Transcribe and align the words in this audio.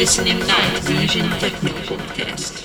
listening 0.00 0.38
Night 0.38 0.78
Vision 0.84 1.28
Techno 1.38 1.72
Podcast. 1.84 2.59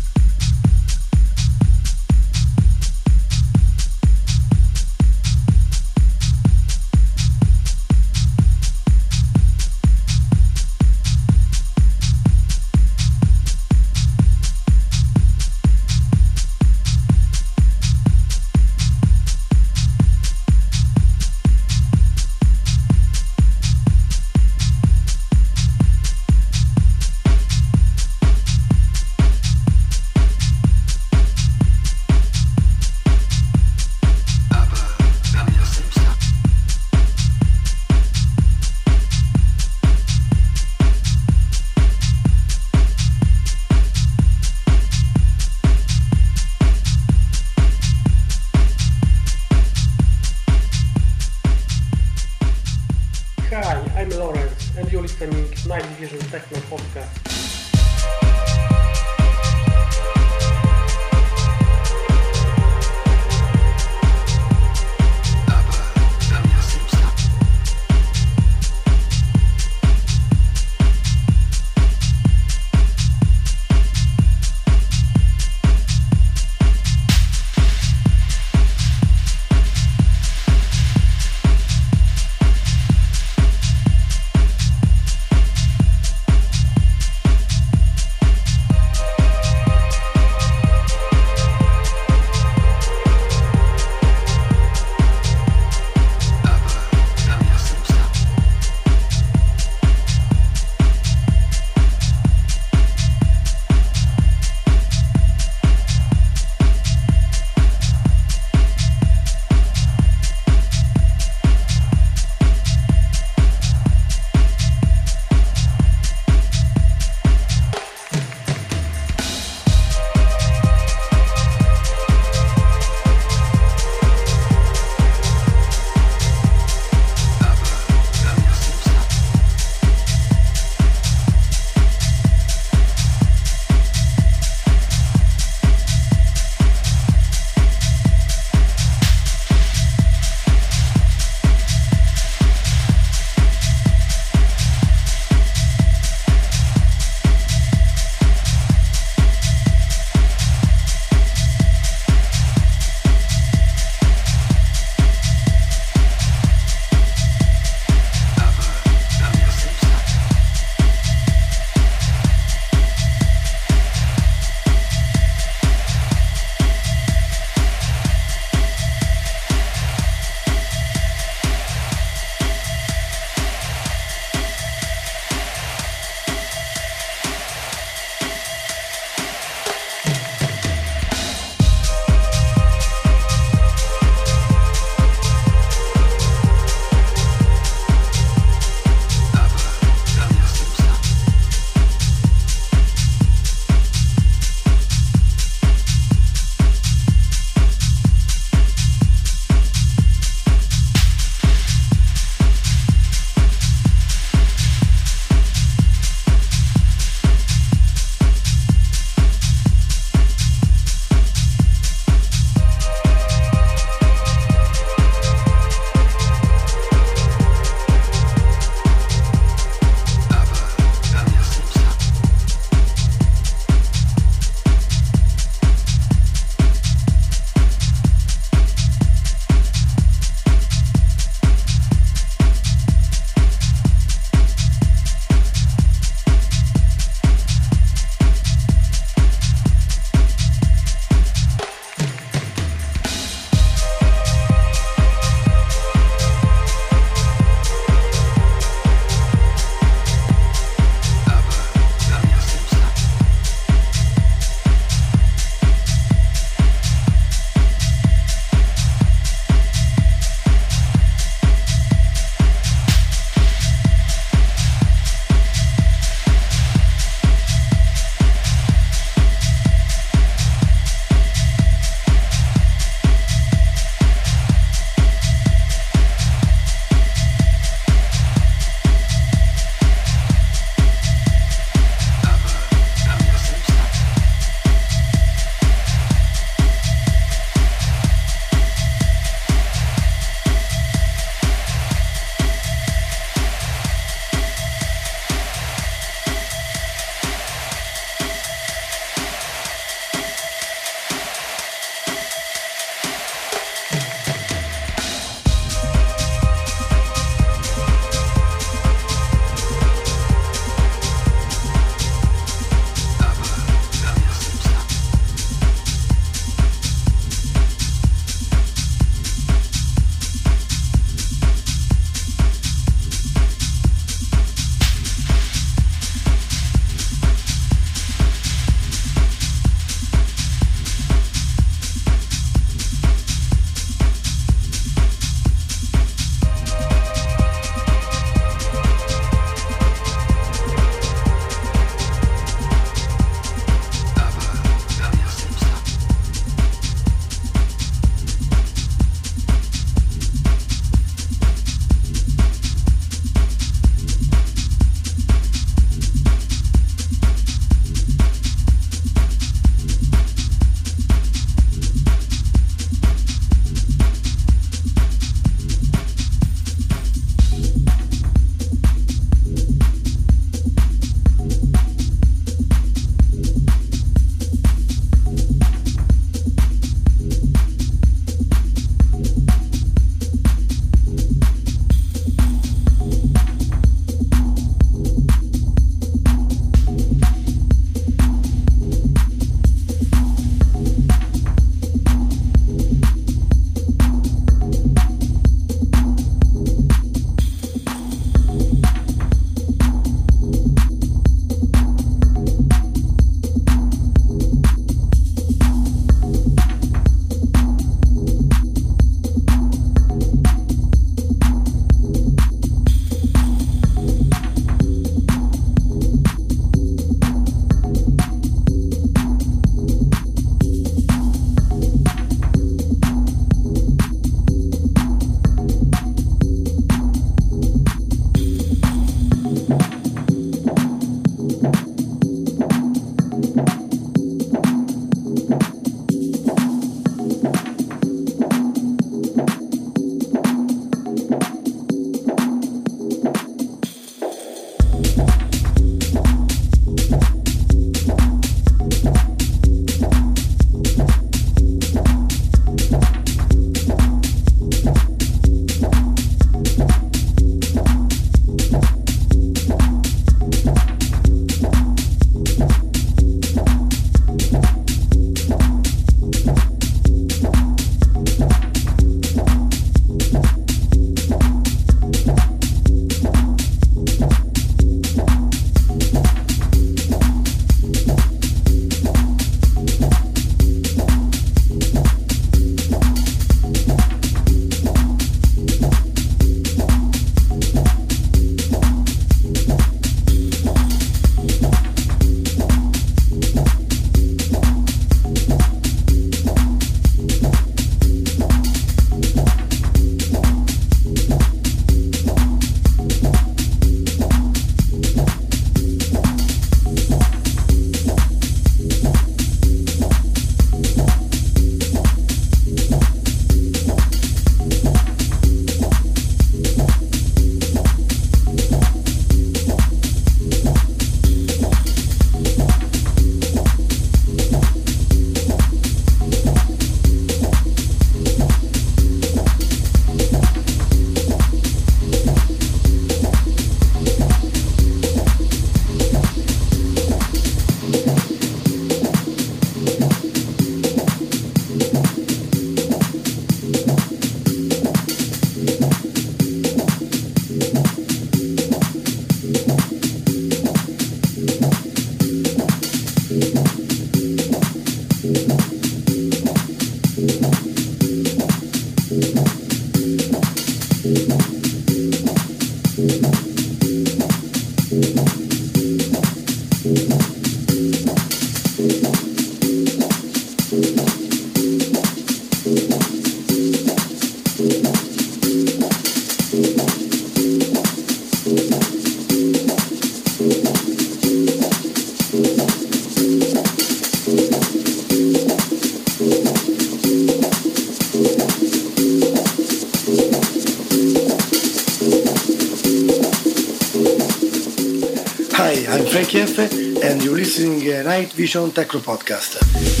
Night 598.03 598.33
Vision 598.33 598.71
Techno 598.71 598.99
Podcast. 598.99 600.00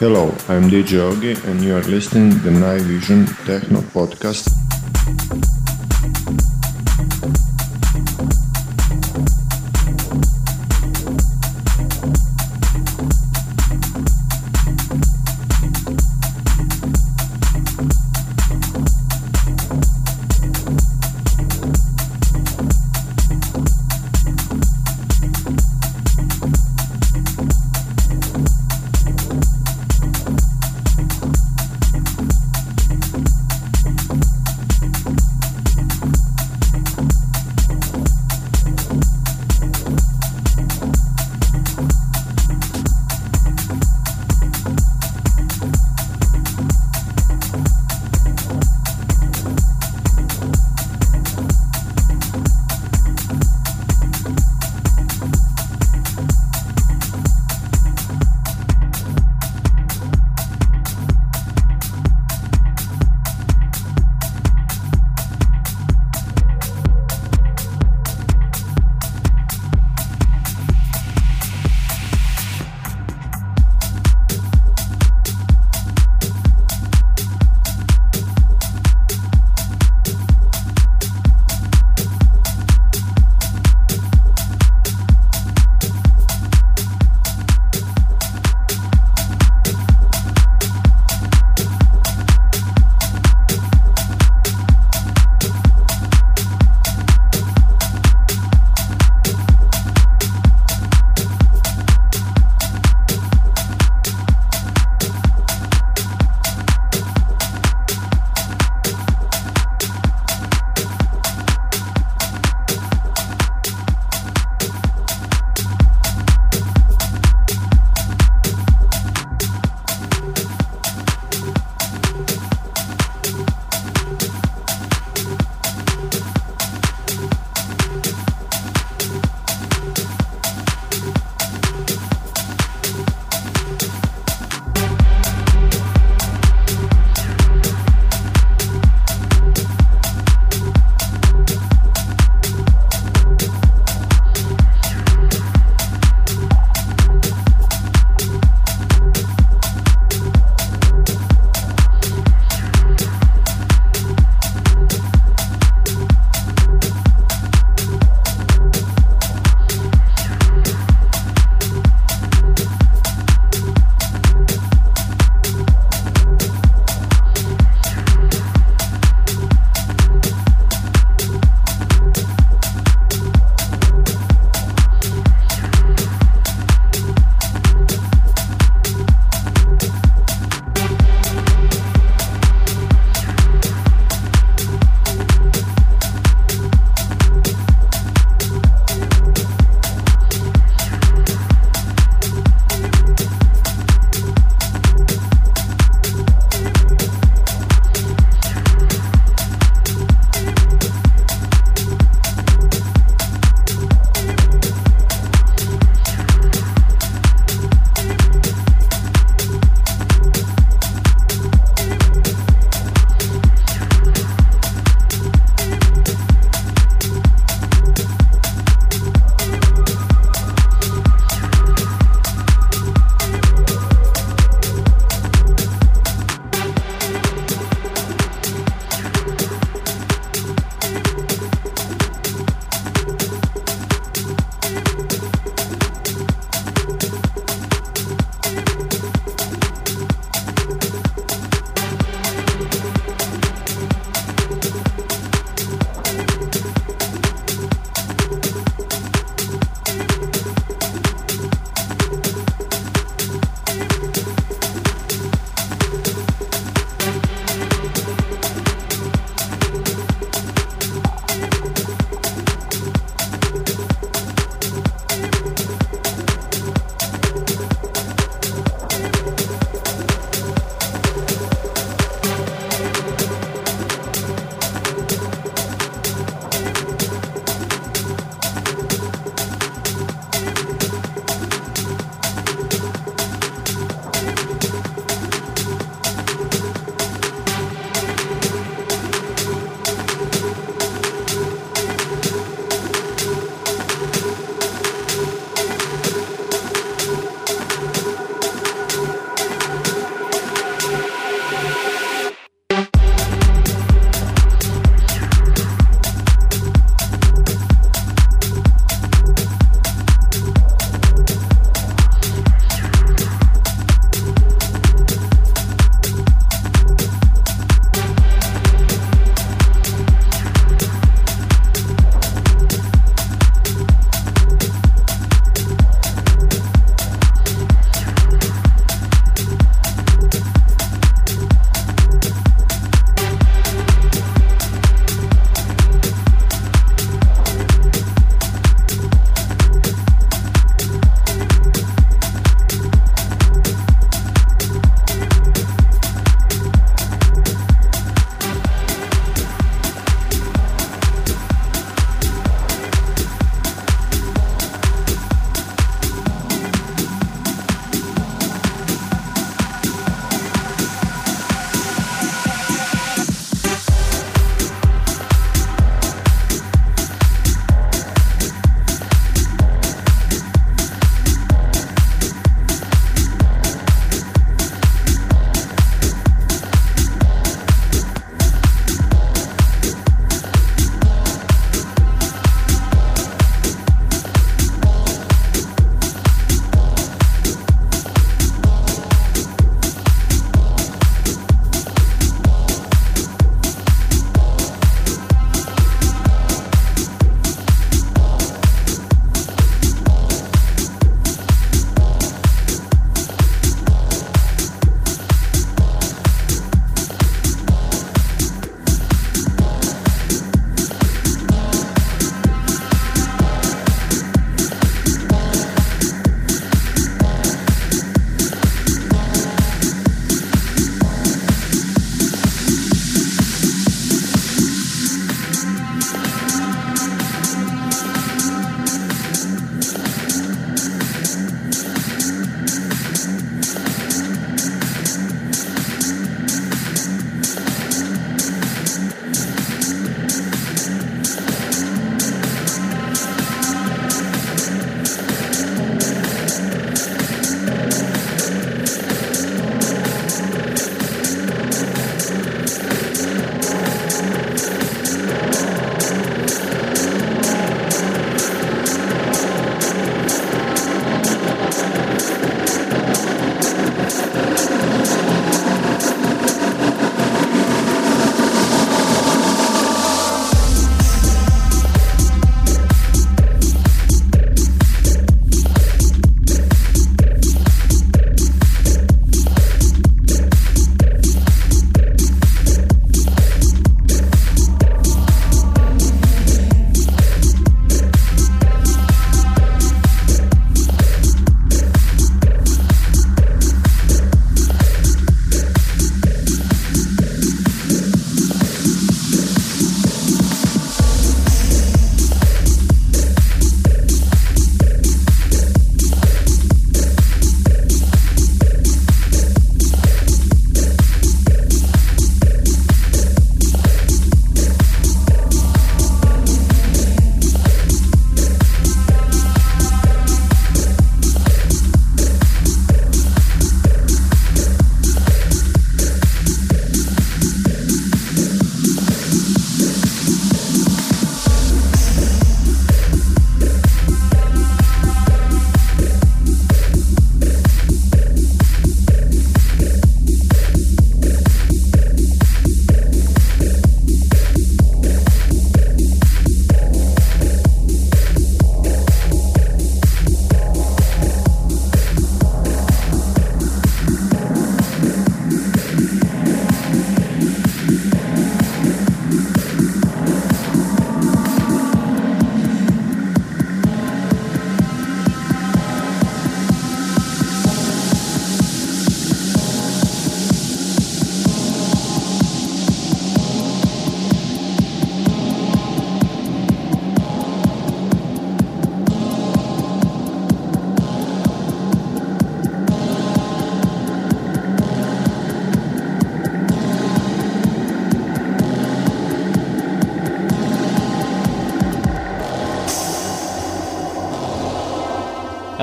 Hello, 0.00 0.34
I'm 0.48 0.70
DJ 0.70 0.96
Ogi 0.98 1.36
and 1.44 1.60
you 1.62 1.76
are 1.76 1.82
listening 1.82 2.30
to 2.30 2.38
the 2.38 2.50
Night 2.50 2.80
Vision 2.80 3.26
Techno 3.44 3.82
Podcast. 3.82 4.59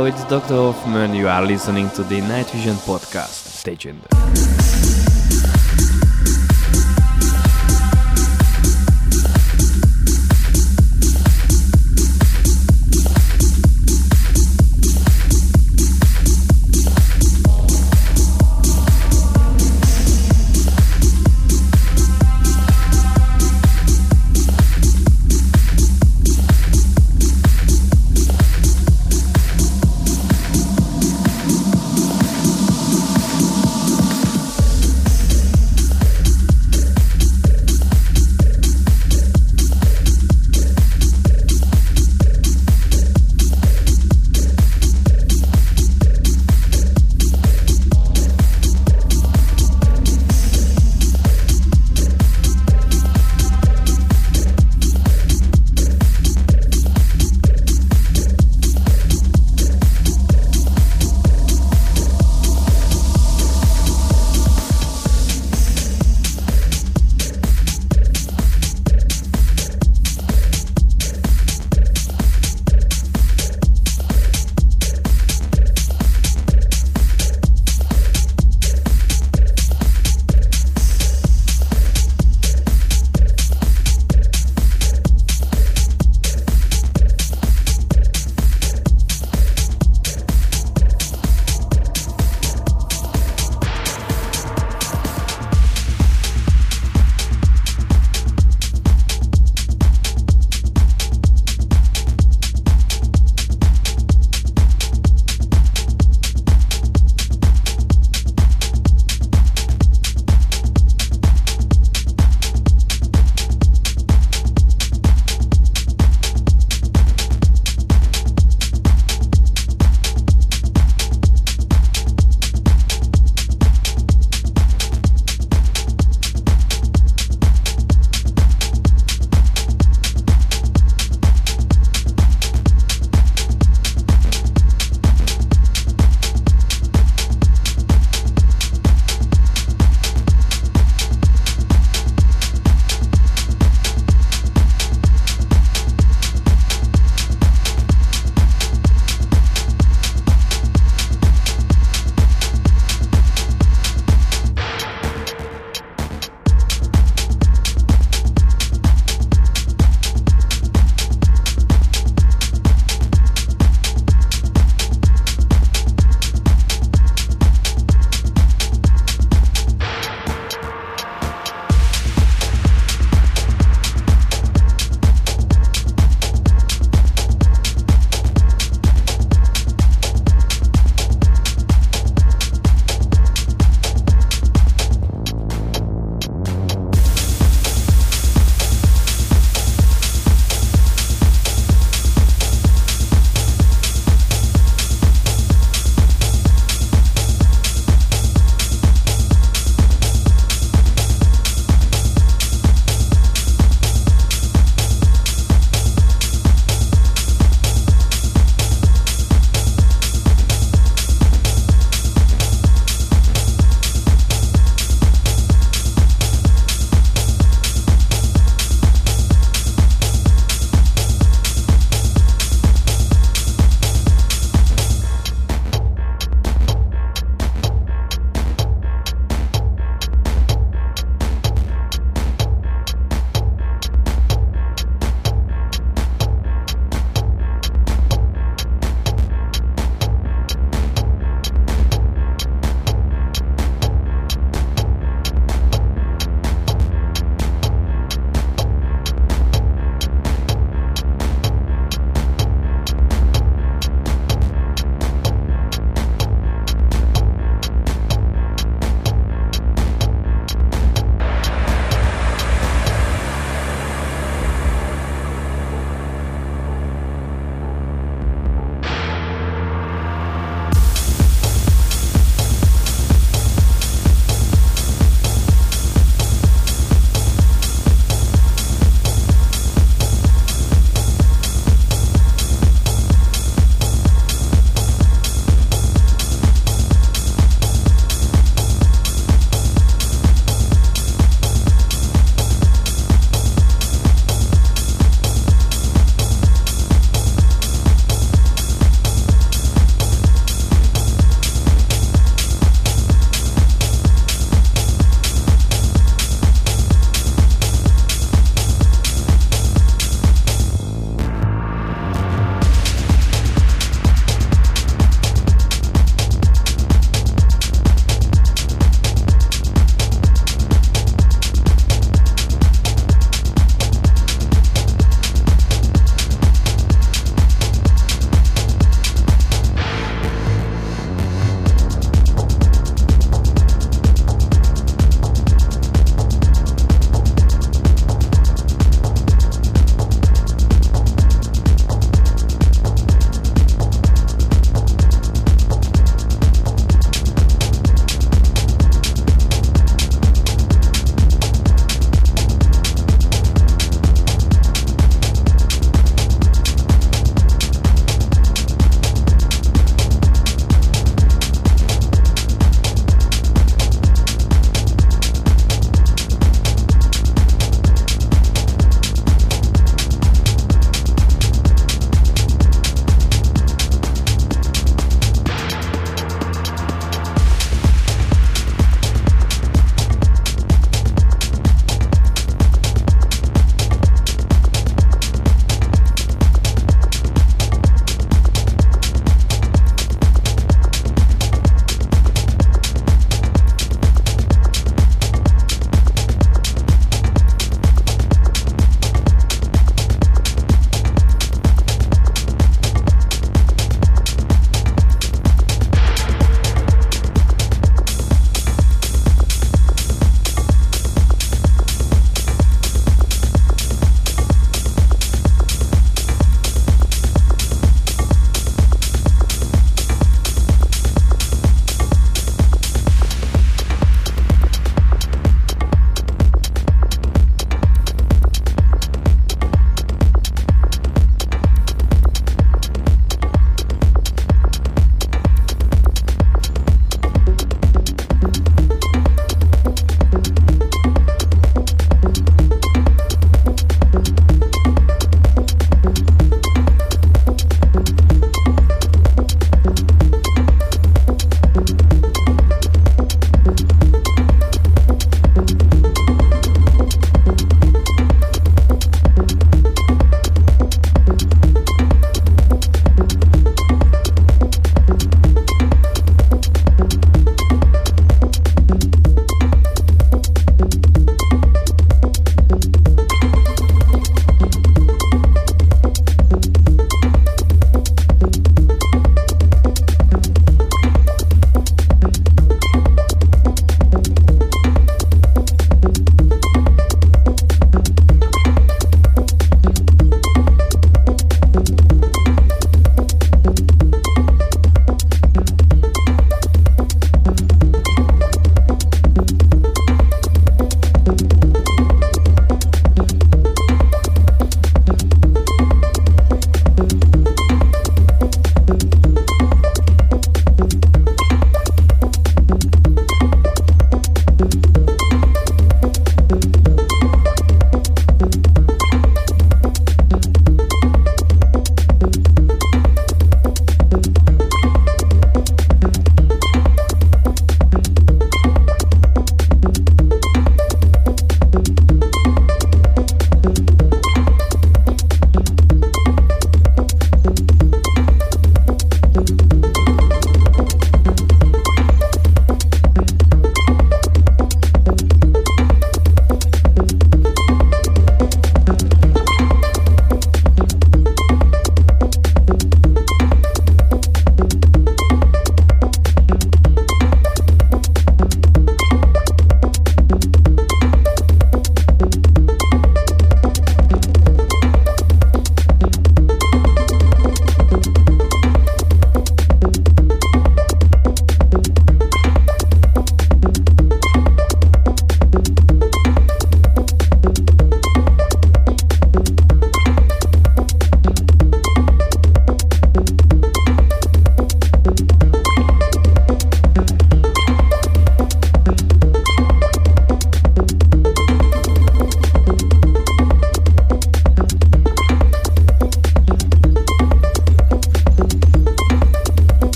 Hello, 0.00 0.10
it's 0.10 0.24
Dr. 0.24 0.54
Hoffman. 0.54 1.14
You 1.14 1.28
are 1.28 1.44
listening 1.44 1.90
to 1.90 2.02
the 2.02 2.22
Night 2.22 2.48
Vision 2.52 2.76
podcast. 2.76 3.44
Stay 3.60 3.76
tuned. 3.76 4.00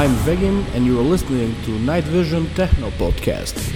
I'm 0.00 0.14
Vegim 0.24 0.64
and 0.74 0.86
you 0.86 0.98
are 0.98 1.02
listening 1.02 1.54
to 1.64 1.72
Night 1.72 2.04
Vision 2.04 2.48
Techno 2.54 2.88
Podcast. 2.92 3.69